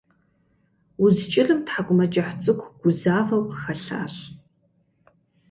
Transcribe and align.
Удз 1.03 1.21
кӀырым 1.31 1.59
тхьэкӀумэкӀыхь 1.65 2.33
цӀыкӀу 2.43 2.71
гузавэу 2.81 3.47
къыхэлъащ 3.49 4.15